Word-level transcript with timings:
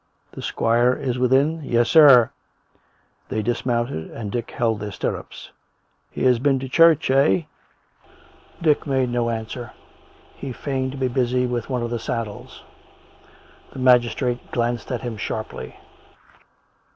"The 0.33 0.41
squire 0.41 0.93
is 0.95 1.19
within.'' 1.19 1.61
""Yes, 1.63 1.87
sir." 1.87 2.31
They 3.29 3.43
dismounted, 3.43 4.09
and 4.09 4.31
Dick 4.31 4.49
held 4.49 4.79
their 4.79 4.91
stirrups. 4.91 5.51
"He 6.09 6.23
has 6.23 6.39
been 6.39 6.57
to 6.57 6.67
church— 6.67 7.11
eh?" 7.11 7.43
Dick 8.63 8.87
made 8.87 9.09
no 9.09 9.29
answer. 9.29 9.73
He 10.33 10.53
feigned 10.53 10.93
to 10.93 10.97
be 10.97 11.07
busy 11.07 11.45
with 11.45 11.69
one 11.69 11.83
of 11.83 11.91
the 11.91 11.99
saddles. 11.99 12.63
The 13.73 13.77
magistrate 13.77 14.49
glanced 14.49 14.91
at 14.91 15.01
him 15.01 15.17
sharply. 15.17 15.77